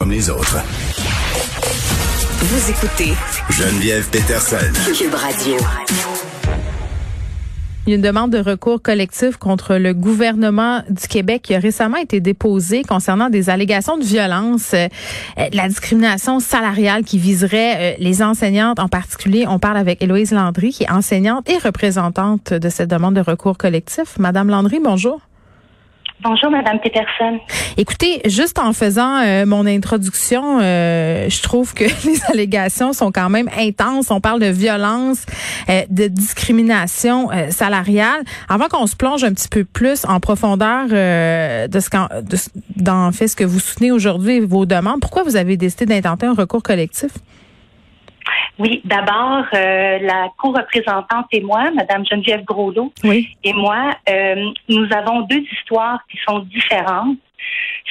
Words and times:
comme 0.00 0.10
les 0.10 0.30
autres. 0.30 0.56
Vous 2.40 2.70
écoutez 2.70 3.12
Geneviève 3.50 4.08
Peterson. 4.08 4.56
Cube 4.96 5.14
Radio. 5.14 5.56
Il 7.86 7.90
y 7.90 7.92
a 7.92 7.96
une 7.96 8.02
demande 8.02 8.30
de 8.30 8.38
recours 8.38 8.80
collectif 8.80 9.36
contre 9.36 9.76
le 9.76 9.92
gouvernement 9.92 10.82
du 10.88 11.06
Québec 11.06 11.42
qui 11.42 11.54
a 11.54 11.58
récemment 11.58 11.98
été 11.98 12.20
déposée 12.20 12.82
concernant 12.82 13.28
des 13.28 13.50
allégations 13.50 13.98
de 13.98 14.04
violence, 14.04 14.72
euh, 14.72 14.88
de 15.36 15.56
la 15.56 15.68
discrimination 15.68 16.40
salariale 16.40 17.04
qui 17.04 17.18
viserait 17.18 17.76
euh, 17.76 17.96
les 17.98 18.22
enseignantes 18.22 18.78
en 18.78 18.88
particulier. 18.88 19.44
On 19.48 19.58
parle 19.58 19.76
avec 19.76 20.02
Héloïse 20.02 20.32
Landry 20.32 20.72
qui 20.72 20.84
est 20.84 20.90
enseignante 20.90 21.48
et 21.50 21.58
représentante 21.58 22.54
de 22.54 22.68
cette 22.70 22.88
demande 22.88 23.16
de 23.16 23.20
recours 23.20 23.58
collectif. 23.58 24.18
Madame 24.18 24.48
Landry, 24.48 24.80
bonjour. 24.82 25.20
Bonjour, 26.22 26.50
Madame 26.50 26.78
Peterson. 26.80 27.40
Écoutez, 27.78 28.20
juste 28.26 28.58
en 28.58 28.74
faisant 28.74 29.22
euh, 29.22 29.46
mon 29.46 29.64
introduction, 29.66 30.58
euh, 30.60 31.30
je 31.30 31.42
trouve 31.42 31.72
que 31.72 31.84
les 32.06 32.20
allégations 32.28 32.92
sont 32.92 33.10
quand 33.10 33.30
même 33.30 33.48
intenses. 33.56 34.10
On 34.10 34.20
parle 34.20 34.40
de 34.40 34.46
violence, 34.46 35.24
euh, 35.70 35.82
de 35.88 36.08
discrimination 36.08 37.28
salariale. 37.48 38.22
Avant 38.50 38.68
qu'on 38.68 38.86
se 38.86 38.96
plonge 38.96 39.24
un 39.24 39.32
petit 39.32 39.48
peu 39.48 39.64
plus 39.64 40.04
en 40.04 40.20
profondeur 40.20 40.88
de 40.88 41.80
ce 41.80 41.88
qu'en, 41.88 42.08
dans 42.76 43.12
fait 43.12 43.28
ce 43.28 43.36
que 43.36 43.44
vous 43.44 43.60
soutenez 43.60 43.90
aujourd'hui, 43.90 44.40
vos 44.40 44.66
demandes, 44.66 45.00
pourquoi 45.00 45.22
vous 45.22 45.36
avez 45.36 45.56
décidé 45.56 45.86
d'intenter 45.86 46.26
un 46.26 46.34
recours 46.34 46.62
collectif? 46.62 47.12
Oui, 48.58 48.82
d'abord, 48.84 49.44
euh, 49.54 49.98
la 50.00 50.28
co-représentante 50.36 51.26
et 51.32 51.40
moi, 51.40 51.70
Madame 51.74 52.04
Geneviève 52.04 52.44
Groslot, 52.44 52.92
et 53.04 53.52
moi, 53.52 53.90
euh, 54.08 54.50
nous 54.68 54.86
avons 54.94 55.22
deux 55.22 55.42
histoires 55.52 56.00
qui 56.10 56.18
sont 56.26 56.40
différentes. 56.40 57.16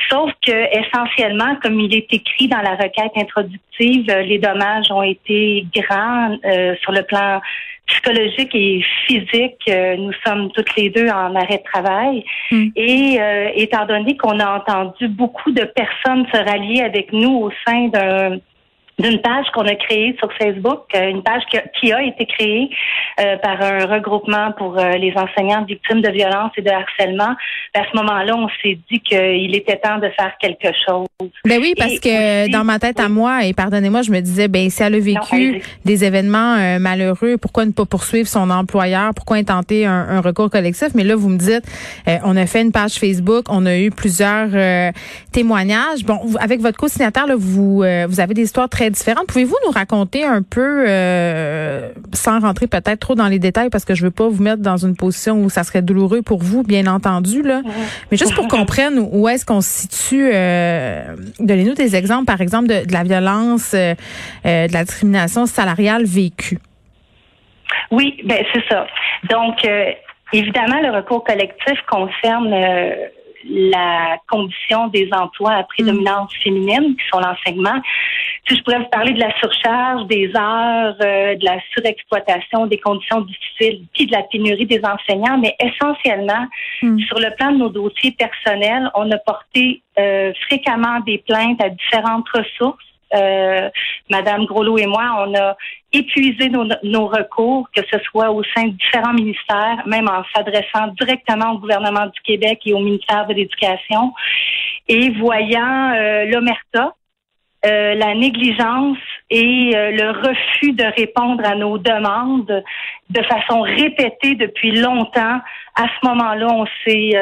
Sauf 0.10 0.32
que 0.46 0.80
essentiellement, 0.80 1.56
comme 1.62 1.80
il 1.80 1.96
est 1.96 2.14
écrit 2.14 2.48
dans 2.48 2.62
la 2.62 2.76
requête 2.76 3.12
introductive, 3.16 4.06
les 4.08 4.38
dommages 4.38 4.92
ont 4.92 5.02
été 5.02 5.66
grands 5.76 6.38
euh, 6.46 6.76
sur 6.82 6.92
le 6.92 7.02
plan 7.02 7.42
psychologique 7.88 8.54
et 8.54 8.86
physique. 9.08 9.64
nous 9.68 10.12
sommes 10.24 10.52
toutes 10.52 10.76
les 10.76 10.92
deux 10.92 11.08
en 11.08 11.34
arrêt 11.34 11.58
de 11.58 11.64
travail. 11.64 12.24
Hmm. 12.52 12.68
Et 12.76 13.20
étant 13.56 13.88
donné 13.88 14.16
qu'on 14.16 14.40
a 14.40 14.58
entendu 14.60 15.08
beaucoup 15.08 15.50
de 15.52 15.64
personnes 15.64 16.28
se 16.32 16.38
rallier 16.38 16.84
avec 16.84 17.12
nous 17.12 17.32
au 17.32 17.52
sein 17.66 17.88
d'un 17.88 18.38
d'une 19.00 19.22
page 19.22 19.46
qu'on 19.54 19.66
a 19.66 19.76
créée 19.76 20.16
sur 20.20 20.30
Facebook, 20.34 20.82
euh, 20.96 21.10
une 21.10 21.24
page 21.24 21.44
qui 21.80 21.94
a, 21.94 22.04
été 22.04 22.26
créée 22.26 22.70
euh, 23.20 23.38
par 23.38 23.62
un 23.62 23.86
regroupement 23.86 24.52
pour 24.58 24.78
euh, 24.78 24.92
les 24.92 25.14
enseignants 25.16 25.64
victimes 25.64 26.02
de 26.02 26.12
violence 26.12 26.52
et 26.58 26.62
de 26.62 26.70
harcèlement. 26.70 27.36
À 27.74 27.84
ce 27.90 27.98
moment-là, 27.98 28.36
on 28.36 28.48
s'est 28.62 28.78
dit 28.92 29.00
qu'il 29.00 29.56
était 29.56 29.78
temps 29.78 30.00
de 30.00 30.10
faire 30.10 30.34
quelque 30.40 30.70
chose. 30.86 31.08
Ben 31.46 31.60
oui, 31.62 31.74
parce 31.78 32.00
que 32.00 32.52
dans 32.52 32.64
ma 32.64 32.80
tête 32.80 33.00
à 33.00 33.08
moi, 33.08 33.46
et 33.46 33.54
pardonnez-moi, 33.54 34.02
je 34.02 34.12
me 34.12 34.20
disais, 34.20 34.48
ben 34.48 34.70
si 34.70 34.84
elle 34.84 34.96
a 34.96 35.00
vécu 35.00 35.62
des 35.86 36.04
événements 36.04 36.80
malheureux, 36.80 37.38
pourquoi 37.38 37.66
ne 37.66 37.72
pas 37.72 37.86
poursuivre 37.86 38.28
son 38.28 38.50
employeur? 38.50 39.14
Pourquoi 39.16 39.38
intenter 39.38 39.86
un, 39.86 40.08
un 40.10 40.22
recours 40.22 40.50
collectif? 40.50 40.90
Mais 40.96 41.04
là, 41.04 41.16
vous 41.16 41.30
me 41.30 41.38
dites, 41.38 41.64
on 42.24 42.36
a 42.36 42.46
fait 42.46 42.62
une 42.62 42.72
page 42.72 42.94
Facebook, 42.94 43.46
on 43.50 43.66
a 43.66 43.78
eu 43.78 43.92
plusieurs 43.92 44.50
témoignages. 45.32 46.04
Bon, 46.06 46.20
avec 46.40 46.60
votre 46.60 46.78
co-signataire, 46.78 47.26
vous, 47.38 47.78
vous 47.78 48.20
avez 48.20 48.34
des 48.34 48.44
histoires 48.44 48.70
très 48.70 48.89
différentes. 48.90 49.28
Pouvez-vous 49.28 49.56
nous 49.66 49.72
raconter 49.72 50.24
un 50.24 50.42
peu, 50.42 50.86
euh, 50.88 51.90
sans 52.14 52.40
rentrer 52.40 52.68
peut-être 52.68 53.00
trop 53.00 53.16
dans 53.16 53.28
les 53.28 53.40
détails, 53.40 53.70
parce 53.70 53.86
que 53.86 53.96
je 53.96 54.04
veux 54.04 54.12
pas 54.12 54.28
vous 54.28 54.42
mettre 54.42 54.62
dans 54.62 54.78
une 54.78 54.96
position 54.96 55.42
où 55.44 55.50
ça 55.50 55.64
serait 55.64 55.82
douloureux 55.82 56.22
pour 56.22 56.42
vous, 56.42 56.64
bien 56.64 56.88
entendu, 56.88 57.42
là. 57.42 57.62
Mais 58.12 58.18
juste 58.18 58.34
pour 58.34 58.48
qu'on 58.48 58.60
comprenne 58.60 59.00
où 59.12 59.28
est-ce 59.28 59.46
qu'on 59.46 59.62
se 59.62 59.88
situe, 59.88 60.30
euh, 60.34 61.16
donnez-nous 61.40 61.74
des 61.74 61.96
exemples, 61.96 62.26
par 62.26 62.42
exemple, 62.42 62.68
de, 62.68 62.92
la 62.92 63.04
violence, 63.04 63.74
euh, 63.74 63.96
de 64.44 64.74
la 64.74 64.84
discrimination 64.84 65.46
salariale 65.46 66.06
vécue. 66.06 66.60
Oui, 67.92 68.22
ben 68.26 68.44
c'est 68.54 68.64
ça. 68.70 68.86
Donc, 69.30 69.68
évidemment, 70.34 70.80
le 70.82 70.92
recours 70.96 71.24
collectif 71.24 71.80
concerne 71.90 72.54
la 73.48 74.18
condition 74.28 74.88
des 74.88 75.10
emplois 75.12 75.54
à 75.54 75.64
prédominance 75.64 76.32
féminine, 76.44 76.96
qui 76.96 77.08
sont 77.12 77.20
l'enseignement. 77.20 77.82
Si 78.48 78.58
je 78.58 78.64
pourrais 78.64 78.80
vous 78.80 78.90
parler 78.90 79.14
de 79.14 79.20
la 79.20 79.38
surcharge, 79.40 80.06
des 80.08 80.32
heures, 80.36 80.96
euh, 81.02 81.36
de 81.36 81.46
la 81.46 81.60
surexploitation, 81.74 82.68
des 82.68 82.80
conditions 82.80 83.22
difficiles, 83.22 83.86
puis 83.94 84.08
de 84.08 84.12
la 84.12 84.24
pénurie 84.24 84.66
des 84.66 84.82
enseignants, 84.84 85.38
mais 85.38 85.56
essentiellement, 85.60 86.48
hmm. 86.82 87.00
sur 87.00 87.20
le 87.20 87.36
plan 87.36 87.52
de 87.52 87.58
nos 87.58 87.70
dossiers 87.70 88.12
personnels, 88.12 88.90
on 88.96 89.10
a 89.12 89.18
porté 89.20 89.82
euh, 89.98 90.34
fréquemment 90.48 91.00
des 91.02 91.20
plaintes 91.20 91.64
à 91.64 91.70
différentes 91.70 92.28
ressources 92.30 92.89
euh, 93.14 93.70
Madame 94.10 94.46
Groslo 94.46 94.78
et 94.78 94.86
moi, 94.86 95.26
on 95.26 95.36
a 95.36 95.56
épuisé 95.92 96.50
nos, 96.50 97.08
recours, 97.08 97.68
que 97.76 97.82
ce 97.92 97.98
soit 98.04 98.32
au 98.32 98.44
sein 98.56 98.66
de 98.66 98.72
différents 98.72 99.14
ministères, 99.14 99.82
même 99.88 100.08
en 100.08 100.24
s'adressant 100.36 100.88
directement 101.00 101.54
au 101.54 101.58
gouvernement 101.58 102.06
du 102.06 102.20
Québec 102.24 102.62
et 102.66 102.74
au 102.74 102.80
ministère 102.80 103.26
de 103.28 103.34
l'Éducation, 103.34 104.14
et 104.88 105.10
voyant 105.12 105.92
euh, 105.92 106.26
l'omerta, 106.26 106.94
euh, 107.66 107.96
la 107.96 108.14
négligence 108.14 108.98
et 109.30 109.72
le 109.74 110.12
refus 110.12 110.74
de 110.74 110.86
répondre 110.98 111.44
à 111.46 111.56
nos 111.56 111.78
demandes 111.78 112.64
de 113.10 113.24
façon 113.24 113.62
répétée 113.62 114.36
depuis 114.36 114.72
longtemps. 114.72 115.40
À 115.76 115.84
ce 115.84 116.08
moment-là, 116.08 116.48
on 116.52 116.66
s'est 116.84 117.16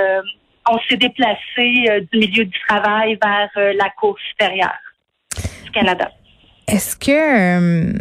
on 0.70 0.78
s'est 0.88 0.98
déplacé 0.98 2.06
du 2.12 2.20
milieu 2.20 2.46
du 2.46 2.60
travail 2.68 3.18
vers 3.22 3.50
la 3.56 3.90
Cour 3.90 4.18
supérieure. 4.30 4.87
Canada. 5.78 6.12
Est-ce 6.68 6.96
que 6.96 7.12
euh, 7.12 7.94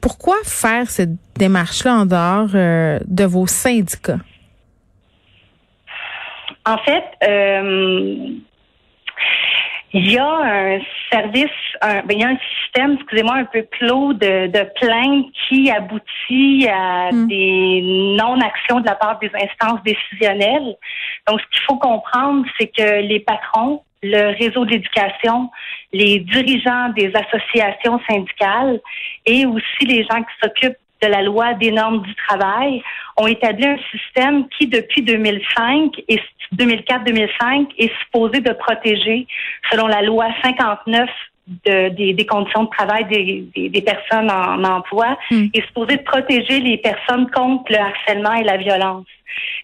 pourquoi 0.00 0.36
faire 0.44 0.88
cette 0.88 1.16
démarche-là 1.36 1.94
en 1.94 2.06
dehors 2.06 2.50
euh, 2.54 2.98
de 3.06 3.24
vos 3.24 3.46
syndicats? 3.46 4.20
En 6.64 6.78
fait, 6.78 7.04
euh, 7.24 8.28
il 9.94 10.12
y 10.12 10.18
a 10.18 10.28
un 10.28 10.78
service, 11.10 11.50
un, 11.80 12.02
ben, 12.02 12.12
il 12.16 12.20
y 12.20 12.24
a 12.24 12.28
un 12.28 12.38
système, 12.60 12.94
excusez-moi, 12.94 13.34
un 13.34 13.44
peu 13.44 13.62
clos 13.78 14.12
de, 14.12 14.46
de 14.46 14.70
plaintes 14.80 15.26
qui 15.48 15.70
aboutit 15.70 16.68
à 16.68 17.10
hmm. 17.10 17.26
des 17.26 17.82
non-actions 18.16 18.80
de 18.80 18.86
la 18.86 18.94
part 18.94 19.18
des 19.18 19.30
instances 19.34 19.82
décisionnelles. 19.82 20.76
Donc, 21.26 21.40
ce 21.40 21.46
qu'il 21.50 21.62
faut 21.66 21.78
comprendre, 21.78 22.44
c'est 22.58 22.68
que 22.68 23.00
les 23.02 23.20
patrons 23.20 23.82
le 24.02 24.36
réseau 24.36 24.64
de 24.64 24.72
l'éducation, 24.72 25.50
les 25.92 26.20
dirigeants 26.20 26.88
des 26.96 27.12
associations 27.14 28.00
syndicales 28.08 28.80
et 29.26 29.46
aussi 29.46 29.84
les 29.86 30.04
gens 30.04 30.22
qui 30.22 30.34
s'occupent 30.42 30.76
de 31.02 31.08
la 31.08 31.22
loi 31.22 31.54
des 31.54 31.72
normes 31.72 32.02
du 32.02 32.14
travail 32.14 32.82
ont 33.16 33.26
établi 33.26 33.66
un 33.66 33.78
système 33.90 34.48
qui, 34.50 34.68
depuis 34.68 35.02
2005 35.02 36.00
et 36.08 36.20
2004-2005, 36.56 37.68
est 37.78 37.92
supposé 38.04 38.40
de 38.40 38.52
protéger, 38.52 39.26
selon 39.70 39.88
la 39.88 40.02
loi 40.02 40.26
59 40.44 41.08
des, 41.64 42.26
conditions 42.28 42.64
de 42.64 42.70
travail 42.70 43.04
des, 43.06 43.82
personnes 43.82 44.30
en, 44.30 44.62
emploi, 44.62 45.18
hmm. 45.30 45.46
est 45.52 45.66
supposé 45.66 45.96
de 45.96 46.02
protéger 46.02 46.60
les 46.60 46.78
personnes 46.78 47.28
contre 47.30 47.72
le 47.72 47.78
harcèlement 47.78 48.34
et 48.34 48.44
la 48.44 48.56
violence. 48.56 49.06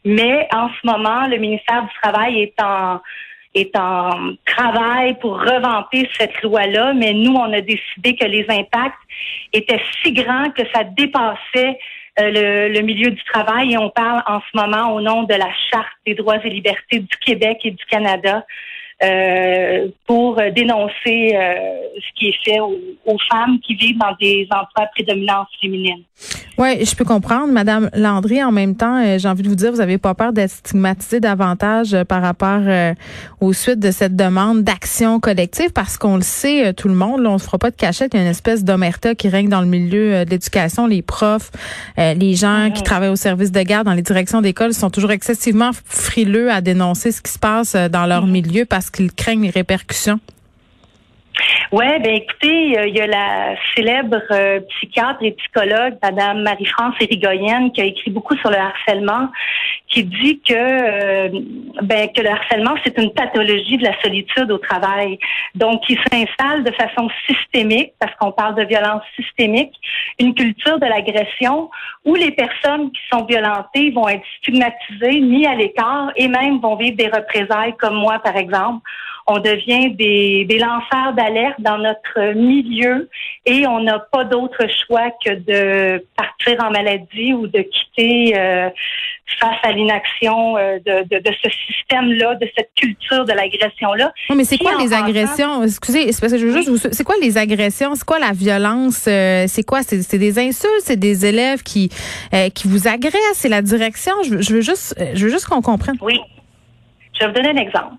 Mais 0.05 0.49
en 0.53 0.69
ce 0.69 0.87
moment, 0.87 1.27
le 1.27 1.37
ministère 1.37 1.83
du 1.83 1.95
Travail 2.03 2.41
est 2.43 2.63
en 2.63 3.01
est 3.55 3.77
en 3.77 4.33
travail 4.45 5.19
pour 5.21 5.39
revamper 5.39 6.09
cette 6.13 6.41
loi-là, 6.43 6.93
mais 6.95 7.13
nous, 7.13 7.33
on 7.33 7.53
a 7.53 7.61
décidé 7.61 8.15
que 8.15 8.27
les 8.27 8.47
impacts 8.49 8.99
étaient 9.53 9.81
si 10.03 10.13
grands 10.13 10.51
que 10.51 10.63
ça 10.75 10.85
dépassait 10.85 11.79
euh, 12.21 12.69
le, 12.69 12.81
milieu 12.81 13.11
du 13.11 13.23
travail 13.25 13.75
et 13.75 13.79
on 13.79 13.91
parle 13.91 14.23
en 14.27 14.41
ce 14.41 14.57
moment 14.57 14.93
au 14.93 15.01
nom 15.01 15.23
de 15.23 15.35
la 15.35 15.51
Charte 15.71 15.87
des 16.05 16.15
droits 16.15 16.45
et 16.45 16.51
libertés 16.51 16.99
du 16.99 17.17
Québec 17.25 17.59
et 17.65 17.71
du 17.71 17.85
Canada. 17.87 18.45
Euh, 19.01 19.87
pour 20.09 20.41
dénoncer 20.57 21.33
euh, 21.33 21.55
ce 21.99 22.19
qui 22.19 22.31
est 22.31 22.45
fait 22.45 22.59
aux, 22.59 23.17
femmes 23.31 23.61
qui 23.65 23.77
vivent 23.77 23.99
dans 23.99 24.17
des 24.21 24.49
emplois 24.51 24.85
à 24.85 24.87
prédominance 24.87 25.47
féminine. 25.61 26.03
Oui, 26.57 26.85
je 26.85 26.97
peux 26.97 27.05
comprendre, 27.05 27.53
Madame 27.53 27.91
Landry. 27.95 28.43
En 28.43 28.51
même 28.51 28.75
temps, 28.75 29.01
euh, 29.01 29.19
j'ai 29.19 29.29
envie 29.29 29.45
de 29.45 29.49
vous 29.49 29.55
dire, 29.55 29.71
vous 29.71 29.79
n'avez 29.79 29.99
pas 29.99 30.15
peur 30.15 30.33
d'être 30.33 30.51
stigmatisée 30.51 31.21
davantage 31.21 31.97
par 32.09 32.23
rapport 32.23 32.63
aux 33.41 33.53
suites 33.53 33.79
de 33.79 33.93
cette 33.93 34.17
demande 34.17 34.65
d'action 34.65 35.21
collective, 35.21 35.73
parce 35.73 35.97
qu'on 35.97 36.17
le 36.17 36.23
sait, 36.23 36.73
tout 36.73 36.89
le 36.89 36.95
monde, 36.95 37.21
là, 37.21 37.31
on 37.31 37.35
ne 37.35 37.39
se 37.39 37.45
fera 37.45 37.59
pas 37.59 37.71
de 37.71 37.77
cachette. 37.77 38.15
Il 38.15 38.17
y 38.17 38.21
a 38.21 38.25
une 38.25 38.31
espèce 38.31 38.65
d'omerta 38.65 39.15
qui 39.15 39.29
règne 39.29 39.49
dans 39.49 39.61
le 39.61 39.69
milieu 39.69 40.25
de 40.25 40.31
l'éducation. 40.31 40.89
Les 40.89 41.03
profs, 41.03 41.53
les 41.97 42.35
gens 42.35 42.71
qui 42.75 42.83
travaillent 42.83 43.11
au 43.11 43.17
service 43.17 43.53
de 43.53 43.63
garde 43.63 43.87
dans 43.87 43.95
les 43.95 44.03
directions 44.03 44.41
d'école 44.41 44.75
sont 44.75 44.91
toujours 44.91 45.13
excessivement 45.13 45.71
frileux 45.85 46.51
à 46.51 46.61
dénoncer 46.61 47.13
ce 47.13 47.23
qui 47.23 47.31
se 47.31 47.39
passe 47.39 47.77
dans 47.77 48.07
leur 48.07 48.27
milieu 48.27 48.65
parce 48.65 48.88
qu'ils 48.91 49.13
craignent 49.13 49.43
les 49.43 49.51
répercussions. 49.51 50.21
Ouais, 51.71 51.99
ben 51.99 52.15
écoutez, 52.15 52.79
euh, 52.79 52.87
il 52.87 52.97
y 52.97 53.01
a 53.03 53.07
la 53.07 53.55
célèbre 53.77 54.23
euh, 54.31 54.61
psychiatre 54.71 55.23
et 55.23 55.33
psychologue, 55.33 55.99
Madame 56.03 56.41
Marie-France 56.41 56.95
Érigoyenne, 56.99 57.73
qui 57.73 57.83
a 57.83 57.85
écrit 57.85 58.11
beaucoup 58.11 58.35
sur 58.39 58.49
le 58.49 58.57
harcèlement, 58.57 59.29
qui 59.89 60.05
dit 60.05 60.41
que 60.41 60.55
euh, 60.55 61.29
ben 61.83 62.09
que 62.09 62.23
le 62.23 62.31
harcèlement 62.31 62.75
c'est 62.83 62.97
une 62.97 63.13
pathologie 63.13 63.77
de 63.77 63.85
la 63.85 64.01
solitude 64.01 64.51
au 64.51 64.57
travail. 64.57 65.19
Donc, 65.55 65.83
il 65.91 65.99
s'installe 66.11 66.65
de 66.65 66.73
façon 66.73 67.11
systémique, 67.27 67.93
parce 67.99 68.15
qu'on 68.15 68.33
parle 68.33 68.55
de 68.55 68.65
violence 68.65 69.03
systémique, 69.15 69.75
une 70.19 70.35
culture 70.35 70.79
de 70.79 70.87
l'agression 70.87 71.69
où 72.07 72.15
les 72.15 72.31
personnes 72.31 72.91
qui 72.93 73.01
sont 73.13 73.27
violentées 73.27 73.91
vont 73.91 74.09
être 74.09 74.25
stigmatisées, 74.39 75.21
mis 75.21 75.47
à 75.47 75.55
l'écart 75.55 76.13
et 76.17 76.29
même 76.29 76.61
vont 76.61 76.77
vivre 76.77 76.97
des 76.97 77.09
représailles, 77.09 77.77
comme 77.77 77.97
moi 77.97 78.21
par 78.21 78.39
exemple 78.39 78.81
on 79.31 79.41
devient 79.41 79.95
des, 79.95 80.47
des 80.47 80.59
lanceurs 80.59 81.13
d'alerte 81.13 81.61
dans 81.61 81.77
notre 81.77 82.33
milieu 82.35 83.11
et 83.45 83.67
on 83.67 83.81
n'a 83.81 83.99
pas 83.99 84.25
d'autre 84.25 84.65
choix 84.87 85.11
que 85.23 85.35
de 85.35 86.03
partir 86.17 86.65
en 86.65 86.71
maladie 86.71 87.35
ou 87.35 87.47
de 87.47 87.61
quitter 87.61 88.39
euh, 88.39 88.71
face 89.39 89.59
à 89.63 89.73
l'inaction 89.73 90.57
euh, 90.57 90.79
de, 90.79 91.07
de, 91.11 91.23
de, 91.23 91.31
ce 91.43 91.51
système-là, 91.51 92.37
de 92.37 92.49
cette 92.57 92.71
culture 92.75 93.27
de 93.27 93.33
l'agression-là. 93.35 94.13
Non, 94.31 94.37
mais 94.37 94.45
c'est 94.45 94.57
quoi 94.57 94.73
les 94.81 94.95
agressions? 94.95 95.63
Excusez, 95.63 96.11
c'est 96.11 96.21
parce 96.23 96.33
que 96.33 96.39
je 96.39 96.47
veux 96.47 96.53
juste 96.55 96.71
vous... 96.71 96.79
C'est 96.79 97.05
quoi 97.05 97.17
les 97.21 97.37
agressions? 97.37 97.95
C'est 97.97 98.07
quoi 98.07 98.19
la 98.19 98.33
violence? 98.33 99.05
Euh, 99.09 99.45
c'est 99.47 99.63
quoi? 99.63 99.83
C'est 99.83 100.19
des 100.19 100.39
insultes? 100.39 100.85
C'est 100.85 100.99
des 100.99 101.27
élèves 101.27 101.63
qui, 101.63 101.91
qui 102.55 102.67
vous 102.67 102.89
agressent? 102.89 103.35
C'est 103.35 103.51
la 103.51 103.61
direction? 103.61 104.15
Je, 104.25 104.41
je 104.41 104.55
veux 104.55 104.63
juste, 104.63 104.95
je 105.13 105.25
veux 105.27 105.31
juste 105.31 105.45
qu'on 105.45 105.61
comprenne. 105.61 105.97
Oui. 106.01 106.19
Je 107.13 107.27
vais 107.27 107.33
vous 107.33 107.35
donner 107.35 107.51
un 107.51 107.63
exemple. 107.63 107.97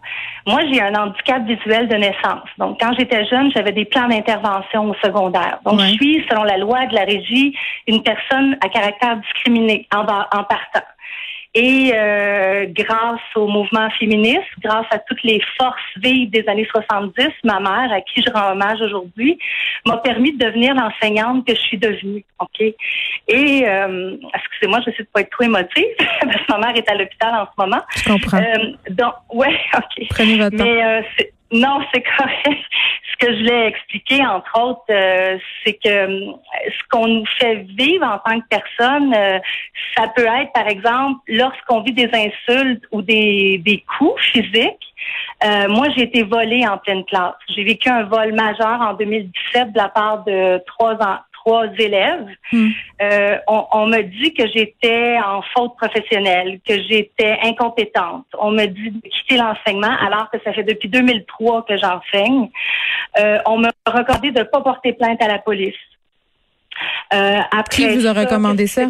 Moi, 0.48 0.62
j'ai 0.72 0.82
un 0.82 0.94
handicap 0.96 1.46
visuel 1.46 1.88
de 1.88 1.96
naissance. 1.96 2.48
Donc, 2.58 2.80
quand 2.80 2.94
j'étais 2.98 3.26
jeune, 3.26 3.52
j'avais 3.52 3.72
des 3.72 3.86
plans 3.86 4.08
d'intervention 4.08 4.90
au 4.90 4.94
secondaire. 5.04 5.60
Donc, 5.66 5.80
je 5.80 5.88
suis, 5.94 6.26
selon 6.30 6.44
la 6.44 6.58
loi 6.58 6.86
de 6.86 6.96
la 6.96 7.04
régie, 7.04 7.56
une 7.88 8.02
personne 8.04 8.58
à 8.62 8.70
caractère 8.70 9.18
discriminé 9.18 9.88
en, 9.94 10.02
en 10.02 10.44
partant. 10.44 10.86
Et 11.56 11.92
euh, 11.96 12.68
grâce 12.69 13.19
au 13.36 13.48
mouvement 13.48 13.90
féministe, 14.00 14.46
grâce 14.63 14.86
à 14.92 15.00
toutes 15.00 15.24
les 15.24 15.42
forces 15.57 15.81
vives 15.98 16.30
des 16.30 16.48
années 16.48 16.68
70, 16.72 17.28
ma 17.44 17.60
mère, 17.60 17.92
à 17.92 18.01
qui 18.01 18.22
je 18.22 18.31
rends 18.31 18.51
hommage 18.51 18.80
aujourd'hui, 18.81 19.40
m'a 19.88 19.98
permis 19.98 20.31
de 20.34 20.46
devenir 20.46 20.75
l'enseignante 20.75 21.48
que 21.48 21.56
je 21.56 21.60
suis 21.62 21.78
devenue. 21.80 22.24
Ok? 22.40 22.62
Et 22.62 23.68
euh, 23.68 24.16
excusez-moi, 24.36 24.80
je 24.86 24.92
sais 24.92 25.04
de 25.04 25.10
pas 25.12 25.22
être 25.22 25.31
trop 25.31 25.44
émotive 25.44 25.86
parce 26.22 26.36
que 26.36 26.51
ma 26.51 26.60
mère 26.60 26.75
est 26.75 26.90
à 26.90 26.94
l'hôpital 26.94 27.34
en 27.34 27.46
ce 27.46 27.66
moment. 27.66 27.81
Je 27.95 28.10
comprends. 28.10 28.38
Euh, 28.38 28.92
donc, 28.92 29.13
ouais, 29.34 29.60
ok. 29.75 30.07
Prenez 30.12 30.38
votre 30.38 30.56
temps. 30.56 30.63
Mais 30.63 30.84
euh, 30.84 31.02
non, 31.51 31.80
c'est 31.94 32.04
correct. 32.18 32.62
Ce 33.12 33.25
que 33.25 33.34
je 33.34 33.44
l'ai 33.44 33.66
expliqué, 33.68 34.25
entre 34.25 34.60
autres, 34.60 34.84
euh, 34.92 35.38
c'est 35.63 35.74
que 35.74 35.90
euh, 35.90 36.31
ce 36.68 36.88
qu'on 36.90 37.07
nous 37.07 37.25
fait 37.40 37.66
vivre 37.78 38.06
en 38.06 38.19
tant 38.19 38.40
que 38.40 38.46
personne, 38.50 39.13
euh, 39.13 39.40
ça 39.98 40.07
peut 40.16 40.25
être, 40.25 40.51
par 40.54 40.68
exemple, 40.68 41.19
lorsqu'on 41.28 41.81
vit 41.81 41.94
des 41.94 42.10
insultes 42.13 42.84
ou 42.92 43.01
des, 43.01 43.60
des 43.66 43.84
coups 43.98 44.22
physiques. 44.31 44.94
moi, 45.69 45.88
j'ai 45.96 46.04
été 46.04 46.24
volée 46.24 46.68
en 46.68 46.78
pleine 46.78 47.04
classe. 47.06 47.36
J'ai 47.56 47.63
vécu 47.63 47.90
un 47.90 48.04
vol 48.04 48.34
majeur 48.34 48.81
en 48.81 48.94
2017 48.94 49.72
de 49.72 49.78
la 49.78 49.90
part 49.90 50.24
de 50.25 50.62
trois 50.66 50.95
ans, 50.95 51.19
trois 51.50 51.68
élèves, 51.80 52.28
hmm. 52.51 52.69
euh, 53.01 53.38
on, 53.48 53.66
on, 53.72 53.88
me 53.88 54.04
dit 54.04 54.34
que 54.36 54.48
j'étais 54.48 55.18
en 55.18 55.42
faute 55.42 55.75
professionnelle, 55.78 56.60
que 56.68 56.75
j'étais 56.84 57.40
incompétente. 57.44 58.25
On 58.38 58.51
me 58.51 58.66
dit 58.68 58.92
de 58.92 59.10
quitter 59.10 59.38
l'enseignement 59.38 59.96
alors 60.00 60.30
que 60.31 60.38
ça 60.44 60.54
fait 60.54 60.63
depuis 60.63 60.90
2003 60.90 61.66
que 61.66 61.75
j'enseigne. 61.75 62.50
Euh, 63.19 63.40
on 63.48 63.57
me 63.57 63.69
recommandé 63.88 64.31
de 64.31 64.40
ne 64.40 64.44
pas 64.44 64.62
porter 64.62 64.94
plainte 64.94 65.22
à 65.24 65.28
la 65.28 65.40
police. 65.40 65.74
Euh, 67.13 67.40
après 67.52 67.75
Qui 67.75 67.95
vous 67.95 68.06
a 68.06 68.13
recommandé 68.13 68.68
ça? 68.68 68.84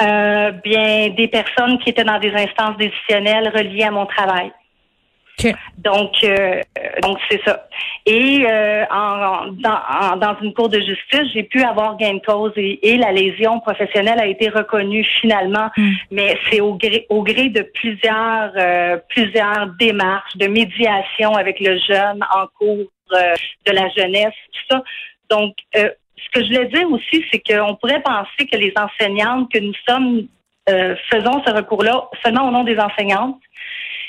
Euh, 0.00 0.50
bien, 0.52 1.08
des 1.08 1.28
personnes 1.28 1.78
qui 1.78 1.90
étaient 1.90 2.04
dans 2.04 2.20
des 2.20 2.32
instances 2.34 2.76
décisionnelles 2.76 3.50
reliées 3.54 3.84
à 3.84 3.90
mon 3.90 4.06
travail. 4.06 4.52
Donc, 5.78 6.12
euh, 6.24 6.60
donc 7.02 7.18
c'est 7.30 7.40
ça. 7.44 7.68
Et 8.06 8.44
euh, 8.44 8.84
en, 8.90 9.52
dans, 9.52 10.16
dans, 10.16 10.36
une 10.42 10.52
cour 10.52 10.68
de 10.68 10.80
justice, 10.80 11.32
j'ai 11.32 11.44
pu 11.44 11.62
avoir 11.62 11.96
gain 11.96 12.14
de 12.14 12.20
cause 12.20 12.52
et, 12.56 12.96
la 12.96 13.12
lésion 13.12 13.60
professionnelle 13.60 14.18
a 14.18 14.26
été 14.26 14.48
reconnue 14.48 15.04
finalement, 15.20 15.70
hmm. 15.76 15.92
mais 16.10 16.36
c'est 16.50 16.60
au 16.60 16.74
gré, 16.74 17.06
au 17.08 17.22
gré 17.22 17.48
de 17.50 17.62
plusieurs, 17.62 18.52
euh, 18.56 18.98
plusieurs 19.08 19.68
démarches 19.78 20.36
de 20.36 20.48
médiation 20.48 21.32
avec 21.34 21.60
le 21.60 21.78
jeune 21.78 22.24
en 22.34 22.46
cours 22.58 22.86
de 23.10 23.72
la 23.72 23.88
jeunesse, 23.96 24.34
tout 24.52 24.74
ça. 24.74 24.82
Donc, 25.30 25.54
ce 25.74 26.30
que 26.32 26.44
je 26.44 26.46
voulais 26.48 26.66
dire 26.66 26.90
aussi, 26.90 27.24
c'est 27.30 27.40
qu'on 27.40 27.74
pourrait 27.76 28.02
penser 28.02 28.46
que 28.50 28.56
les 28.56 28.74
enseignantes 28.76 29.50
que 29.50 29.58
nous 29.58 29.72
sommes 29.88 30.26
faisons 31.10 31.42
ce 31.46 31.50
recours-là 31.54 32.08
seulement 32.22 32.48
au 32.48 32.50
nom 32.50 32.64
des 32.64 32.78
enseignantes. 32.78 33.38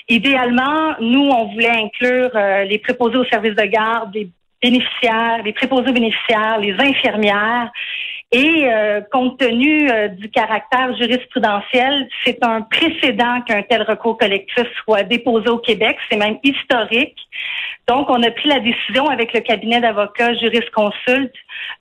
Idéalement, 0.10 0.96
nous, 1.00 1.30
on 1.30 1.54
voulait 1.54 1.70
inclure 1.70 2.32
euh, 2.34 2.64
les 2.64 2.80
préposés 2.80 3.18
au 3.18 3.26
service 3.26 3.56
de 3.56 3.66
garde, 3.66 4.14
les 4.16 4.30
bénéficiaires, 4.62 5.44
les 5.44 5.54
préposés 5.54 5.92
bénéficiaires, 5.92 6.58
les 6.60 6.74
infirmières. 6.74 7.72
Et 8.32 8.66
euh, 8.66 9.02
compte 9.12 9.40
tenu 9.40 9.90
euh, 9.90 10.08
du 10.08 10.30
caractère 10.30 10.96
jurisprudentiel, 10.98 12.08
c'est 12.24 12.44
un 12.44 12.62
précédent 12.62 13.42
qu'un 13.42 13.64
tel 13.64 13.82
recours 13.82 14.20
collectif 14.20 14.66
soit 14.84 15.02
déposé 15.02 15.50
au 15.50 15.58
Québec. 15.58 15.98
C'est 16.10 16.18
même 16.18 16.38
historique. 16.44 17.18
Donc, 17.88 18.08
on 18.12 18.22
a 18.22 18.30
pris 18.30 18.50
la 18.50 18.60
décision 18.60 19.08
avec 19.08 19.34
le 19.34 19.40
cabinet 19.40 19.82
d'avocats 19.82 20.36
jurisconsulte 20.36 21.34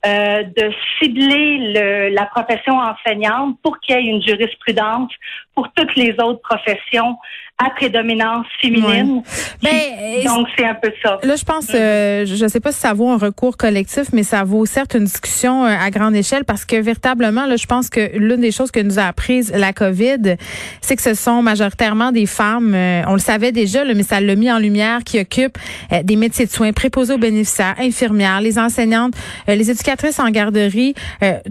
euh, 0.07 0.41
de 0.43 0.71
cibler 0.97 1.73
le, 1.73 2.09
la 2.15 2.25
profession 2.25 2.79
enseignante 2.79 3.57
pour 3.61 3.79
qu'il 3.79 3.95
y 3.95 3.99
ait 3.99 4.11
une 4.11 4.23
jurisprudence 4.23 5.11
pour 5.53 5.71
toutes 5.73 5.95
les 5.95 6.15
autres 6.19 6.41
professions 6.41 7.15
à 7.59 7.69
prédominance 7.71 8.47
féminine. 8.61 9.21
Ben, 9.61 10.23
donc, 10.23 10.47
c'est 10.57 10.65
un 10.65 10.75
peu 10.75 10.91
ça. 11.03 11.19
Là, 11.23 11.35
je 11.35 11.43
pense, 11.43 11.67
euh, 11.73 12.25
je 12.25 12.41
ne 12.41 12.47
sais 12.47 12.61
pas 12.61 12.71
si 12.71 12.79
ça 12.79 12.93
vaut 12.93 13.09
un 13.09 13.17
recours 13.17 13.57
collectif, 13.57 14.07
mais 14.13 14.23
ça 14.23 14.45
vaut 14.45 14.65
certes 14.65 14.95
une 14.95 15.03
discussion 15.03 15.65
euh, 15.65 15.75
à 15.77 15.89
grande 15.89 16.15
échelle 16.15 16.45
parce 16.45 16.63
que 16.63 16.77
véritablement, 16.77 17.45
là, 17.45 17.57
je 17.57 17.65
pense 17.65 17.89
que 17.89 18.17
l'une 18.17 18.39
des 18.39 18.51
choses 18.51 18.71
que 18.71 18.79
nous 18.79 18.97
a 18.97 19.03
apprises 19.03 19.51
la 19.53 19.73
COVID, 19.73 20.37
c'est 20.81 20.95
que 20.95 21.01
ce 21.01 21.13
sont 21.13 21.41
majoritairement 21.41 22.13
des 22.13 22.25
femmes, 22.25 22.73
euh, 22.73 23.01
on 23.07 23.13
le 23.13 23.19
savait 23.19 23.51
déjà, 23.51 23.83
là, 23.83 23.93
mais 23.93 24.03
ça 24.03 24.21
l'a 24.21 24.35
mis 24.35 24.49
en 24.49 24.59
lumière, 24.59 25.03
qui 25.03 25.19
occupent 25.19 25.57
des 26.03 26.15
métiers 26.15 26.45
de 26.45 26.51
soins, 26.51 26.71
préposés 26.71 27.13
aux 27.13 27.17
bénéficiaires, 27.17 27.75
infirmières, 27.79 28.41
les 28.41 28.57
enseignantes, 28.57 29.13
les 29.47 29.69
éducatrices 29.69 30.19
en 30.19 30.29
garderie, 30.29 30.93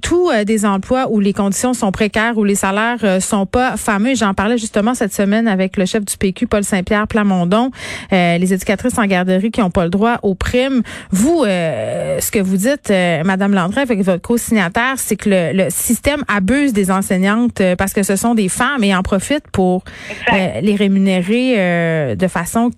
tous 0.03 0.31
des 0.45 0.65
emplois 0.65 1.11
où 1.11 1.21
les 1.21 1.33
conditions 1.33 1.75
sont 1.75 1.93
précaires, 1.93 2.39
où 2.39 2.45
les 2.45 2.55
salaires 2.55 3.21
sont 3.21 3.47
pas 3.47 3.77
fameux. 3.77 4.15
J'en 4.15 4.35
parlais 4.35 4.59
justement 4.59 4.95
cette 4.95 5.13
semaine 5.13 5.49
avec 5.49 5.77
le 5.77 5.87
chef 5.87 5.98
du 6.05 6.17
PQ, 6.17 6.47
Paul 6.47 6.65
Saint-Pierre 6.65 7.07
Plamondon, 7.07 7.71
euh, 8.13 8.39
les 8.39 8.53
éducatrices 8.53 8.99
en 8.99 9.07
garderie 9.07 9.51
qui 9.51 9.61
n'ont 9.61 9.71
pas 9.71 9.85
le 9.85 9.91
droit 9.91 10.19
aux 10.23 10.35
primes. 10.35 10.83
Vous, 11.11 11.45
euh, 11.45 12.21
ce 12.21 12.31
que 12.31 12.39
vous 12.39 12.57
dites, 12.57 12.91
euh, 12.91 13.23
Madame 13.25 13.55
Landry, 13.55 13.81
avec 13.81 14.01
votre 14.03 14.23
co-signataire, 14.23 14.95
c'est 14.97 15.17
que 15.17 15.29
le, 15.29 15.69
système 15.71 16.25
abuse 16.29 16.73
des 16.73 16.91
enseignantes 16.91 17.63
parce 17.77 17.93
que 17.93 18.03
ce 18.03 18.17
sont 18.17 18.35
des 18.35 18.49
femmes 18.49 18.83
et 18.83 18.95
en 18.95 19.03
profite 19.03 19.45
pour 19.53 19.85
les 20.33 20.75
rémunérer 20.75 22.17
de 22.17 22.29
façon 22.29 22.71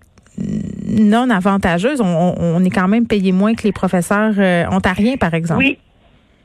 non 0.87 1.31
avantageuse. 1.31 2.01
On, 2.01 2.35
on, 2.37 2.65
est 2.65 2.71
quand 2.71 2.89
même 2.89 3.07
payé 3.07 3.33
moins 3.33 3.55
que 3.55 3.63
les 3.63 3.73
professeurs 3.73 4.35
ontariens, 4.73 5.17
par 5.17 5.35
exemple. 5.35 5.61
Oui. 5.61 5.79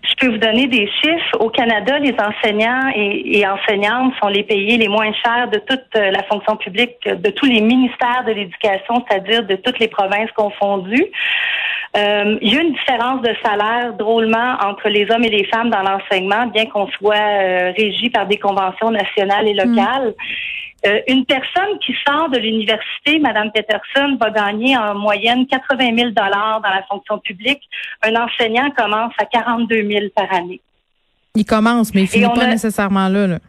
Je 0.10 0.16
peux 0.20 0.32
vous 0.32 0.38
donner 0.38 0.68
des 0.68 0.88
chiffres. 0.88 1.38
Au 1.40 1.50
Canada, 1.50 1.98
les 2.00 2.16
enseignants 2.20 2.90
et, 2.96 3.46
enseignantes 3.48 4.14
sont 4.22 4.28
les 4.28 4.44
payés 4.44 4.78
les 4.78 4.88
moins 4.88 5.12
chers 5.24 5.50
de 5.50 5.60
toute 5.60 5.86
euh, 5.96 6.12
la 6.12 6.24
fonction 6.24 6.56
publique, 6.58 6.98
de 7.06 7.30
tous 7.32 7.46
les 7.46 7.62
ministères 7.62 8.24
de 8.26 8.32
l'éducation, 8.32 9.04
c'est-à-dire 9.08 9.46
de 9.46 9.56
toutes 9.56 9.80
les 9.80 9.88
provinces 9.88 10.32
confondues. 10.36 11.12
Euh, 11.98 12.38
il 12.42 12.54
y 12.54 12.58
a 12.58 12.62
une 12.62 12.74
différence 12.74 13.22
de 13.22 13.34
salaire 13.44 13.94
drôlement 13.94 14.58
entre 14.64 14.90
les 14.90 15.10
hommes 15.10 15.24
et 15.24 15.30
les 15.30 15.46
femmes 15.46 15.70
dans 15.70 15.82
l'enseignement, 15.82 16.48
bien 16.48 16.66
qu'on 16.66 16.88
soit 16.88 17.16
euh, 17.16 17.72
régi 17.78 18.10
par 18.10 18.26
des 18.26 18.38
conventions 18.38 18.92
nationales 18.92 19.48
et 19.48 19.54
locales. 19.54 20.14
Euh, 20.86 21.00
une 21.08 21.26
personne 21.26 21.80
qui 21.86 21.94
sort 22.06 22.30
de 22.30 22.38
l'université, 22.38 23.20
Madame 23.20 23.52
Peterson, 23.52 24.18
va 24.20 24.30
gagner 24.30 24.78
en 24.78 24.94
moyenne 24.96 25.48
80 25.48 25.98
000 25.98 26.10
dollars 26.12 26.62
dans 26.62 26.70
la 26.70 26.84
fonction 26.84 27.18
publique. 27.20 27.62
Un 28.04 28.16
enseignant 28.16 28.70
commence 28.72 29.14
à 29.18 29.26
42 29.26 29.88
000 29.88 30.06
par 30.16 30.32
année. 30.32 30.62
Il 31.36 31.46
commence, 31.46 31.94
mais 31.94 32.04
il 32.04 32.08
finit 32.08 32.30
pas 32.34 32.48
nécessairement 32.48 33.10
là. 33.10 33.28
là. 33.28 33.40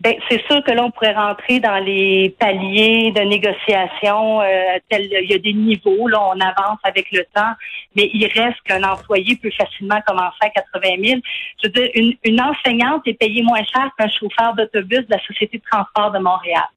Ben, 0.00 0.14
c'est 0.28 0.42
sûr 0.46 0.62
que 0.64 0.72
là, 0.72 0.84
on 0.84 0.90
pourrait 0.90 1.14
rentrer 1.14 1.60
dans 1.60 1.78
les 1.78 2.34
paliers 2.38 3.12
de 3.12 3.20
négociation. 3.20 4.40
Euh, 4.40 4.78
il 4.90 5.30
y 5.30 5.34
a 5.34 5.38
des 5.38 5.52
niveaux, 5.52 6.08
là, 6.08 6.20
on 6.34 6.40
avance 6.40 6.78
avec 6.82 7.10
le 7.12 7.24
temps, 7.34 7.52
mais 7.94 8.10
il 8.12 8.26
reste 8.26 8.60
qu'un 8.64 8.82
employé 8.82 9.36
peut 9.36 9.50
facilement 9.56 10.00
commencer 10.06 10.38
à 10.40 10.50
80 10.50 10.90
000. 11.04 11.20
Je 11.62 11.68
veux 11.68 11.72
dire, 11.72 11.90
une, 11.94 12.14
une 12.24 12.40
enseignante 12.40 13.02
est 13.06 13.14
payée 13.14 13.42
moins 13.42 13.62
cher 13.64 13.90
qu'un 13.98 14.08
chauffeur 14.08 14.54
d'autobus 14.54 15.00
de 15.00 15.10
la 15.10 15.22
Société 15.22 15.58
de 15.58 15.64
transport 15.70 16.10
de 16.10 16.18
Montréal. 16.18 16.68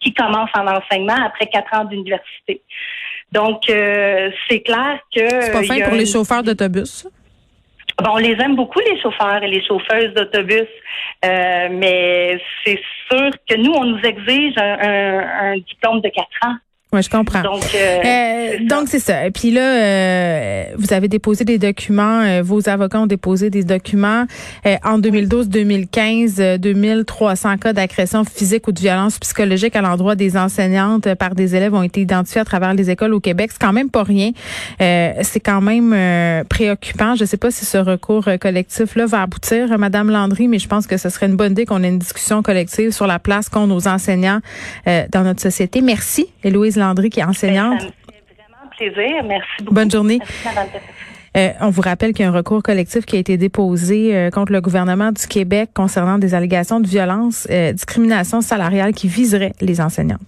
qui 0.00 0.12
commencent 0.12 0.50
en 0.54 0.66
enseignement 0.66 1.16
après 1.24 1.46
quatre 1.46 1.72
ans 1.78 1.84
d'université. 1.84 2.62
Donc, 3.32 3.68
euh, 3.70 4.30
c'est 4.48 4.60
clair 4.60 5.00
que... 5.14 5.28
C'est 5.28 5.52
pas 5.52 5.62
fin 5.62 5.80
pour 5.80 5.94
les 5.94 6.06
chauffeurs 6.06 6.42
d'autobus. 6.42 7.06
Bon, 8.02 8.10
on 8.14 8.16
les 8.16 8.36
aime 8.40 8.56
beaucoup, 8.56 8.80
les 8.80 9.00
chauffeurs 9.00 9.42
et 9.42 9.48
les 9.48 9.64
chauffeuses 9.64 10.12
d'autobus, 10.14 10.66
euh, 11.24 11.68
mais 11.70 12.38
c'est 12.64 12.80
sûr 13.08 13.30
que 13.48 13.56
nous, 13.56 13.72
on 13.72 13.84
nous 13.84 14.00
exige 14.00 14.54
un, 14.58 15.18
un 15.52 15.56
diplôme 15.58 16.00
de 16.00 16.08
quatre 16.08 16.38
ans 16.44 16.56
oui, 16.94 17.02
je 17.02 17.10
comprends. 17.10 17.42
Donc, 17.42 17.64
euh, 17.74 18.00
euh 18.04 18.64
donc 18.68 18.88
c'est 18.88 19.00
ça. 19.00 19.26
Et 19.26 19.32
puis 19.32 19.50
là, 19.50 19.62
euh, 19.62 20.64
vous 20.76 20.92
avez 20.92 21.08
déposé 21.08 21.44
des 21.44 21.58
documents, 21.58 22.20
euh, 22.20 22.40
vos 22.42 22.68
avocats 22.68 23.00
ont 23.00 23.06
déposé 23.06 23.50
des 23.50 23.64
documents 23.64 24.26
en 24.84 24.98
2012, 24.98 25.48
2015, 25.48 26.36
2300 26.58 27.56
cas 27.56 27.72
d'agression 27.72 28.24
physique 28.24 28.68
ou 28.68 28.72
de 28.72 28.78
violence 28.78 29.18
psychologique 29.18 29.74
à 29.74 29.82
l'endroit 29.82 30.14
des 30.14 30.36
enseignantes 30.36 31.12
par 31.14 31.34
des 31.34 31.56
élèves 31.56 31.74
ont 31.74 31.82
été 31.82 32.00
identifiés 32.00 32.42
à 32.42 32.44
travers 32.44 32.74
les 32.74 32.90
écoles 32.90 33.12
au 33.12 33.20
Québec. 33.20 33.50
C'est 33.52 33.60
quand 33.60 33.72
même 33.72 33.90
pas 33.90 34.04
rien. 34.04 34.30
c'est 34.78 35.40
quand 35.44 35.60
même 35.60 36.44
préoccupant. 36.48 37.16
Je 37.16 37.24
sais 37.24 37.36
pas 37.36 37.50
si 37.50 37.64
ce 37.64 37.78
recours 37.78 38.28
collectif 38.40 38.94
là 38.94 39.06
va 39.06 39.22
aboutir, 39.22 39.78
Madame 39.78 40.10
Landry, 40.10 40.46
mais 40.46 40.60
je 40.60 40.68
pense 40.68 40.86
que 40.86 40.96
ce 40.96 41.08
serait 41.08 41.26
une 41.26 41.36
bonne 41.36 41.52
idée 41.52 41.66
qu'on 41.66 41.82
ait 41.82 41.88
une 41.88 41.98
discussion 41.98 42.42
collective 42.42 42.92
sur 42.92 43.08
la 43.08 43.18
place 43.18 43.48
qu'ont 43.48 43.66
nos 43.66 43.88
enseignants 43.88 44.40
dans 44.86 45.24
notre 45.24 45.40
société. 45.40 45.80
Merci, 45.80 46.28
Héloïse 46.44 46.76
Landry, 46.76 46.83
qui 47.10 47.20
est 47.20 47.24
enseignante. 47.24 47.80
Ça 47.80 47.86
me 47.86 47.92
fait 47.92 48.34
vraiment 48.36 48.70
plaisir. 48.76 49.24
Merci 49.24 49.48
beaucoup. 49.60 49.74
Bonne 49.74 49.90
journée. 49.90 50.20
Euh, 51.36 51.50
on 51.60 51.70
vous 51.70 51.82
rappelle 51.82 52.12
qu'il 52.12 52.24
y 52.24 52.26
a 52.26 52.30
un 52.30 52.34
recours 52.34 52.62
collectif 52.62 53.04
qui 53.06 53.16
a 53.16 53.18
été 53.18 53.36
déposé 53.36 54.14
euh, 54.14 54.30
contre 54.30 54.52
le 54.52 54.60
gouvernement 54.60 55.10
du 55.10 55.26
Québec 55.26 55.70
concernant 55.74 56.18
des 56.18 56.32
allégations 56.34 56.78
de 56.78 56.86
violence, 56.86 57.48
euh, 57.50 57.72
discrimination 57.72 58.40
salariale 58.40 58.92
qui 58.92 59.08
viserait 59.08 59.52
les 59.60 59.80
enseignants. 59.80 60.20